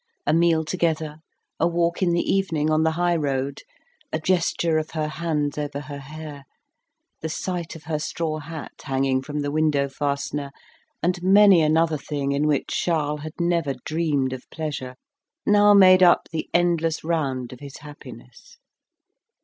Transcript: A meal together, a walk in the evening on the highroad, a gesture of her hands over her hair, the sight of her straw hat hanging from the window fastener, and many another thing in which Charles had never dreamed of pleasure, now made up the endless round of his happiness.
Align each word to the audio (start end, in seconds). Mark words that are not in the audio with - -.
A 0.25 0.33
meal 0.33 0.65
together, 0.65 1.17
a 1.59 1.67
walk 1.67 2.01
in 2.01 2.09
the 2.09 2.23
evening 2.27 2.71
on 2.71 2.81
the 2.81 2.93
highroad, 2.93 3.61
a 4.11 4.19
gesture 4.19 4.79
of 4.79 4.89
her 4.93 5.07
hands 5.07 5.59
over 5.59 5.79
her 5.81 5.99
hair, 5.99 6.45
the 7.21 7.29
sight 7.29 7.75
of 7.75 7.83
her 7.83 7.99
straw 7.99 8.39
hat 8.39 8.71
hanging 8.85 9.21
from 9.21 9.41
the 9.41 9.51
window 9.51 9.87
fastener, 9.87 10.49
and 11.03 11.21
many 11.21 11.61
another 11.61 11.99
thing 11.99 12.31
in 12.31 12.47
which 12.47 12.69
Charles 12.69 13.21
had 13.21 13.33
never 13.39 13.75
dreamed 13.85 14.33
of 14.33 14.49
pleasure, 14.49 14.95
now 15.45 15.71
made 15.75 16.01
up 16.01 16.27
the 16.31 16.49
endless 16.51 17.03
round 17.03 17.53
of 17.53 17.59
his 17.59 17.77
happiness. 17.81 18.57